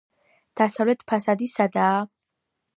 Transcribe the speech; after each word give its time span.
დასავლეთ 0.61 1.05
ფასადი 1.13 1.53
სადაა. 1.53 2.03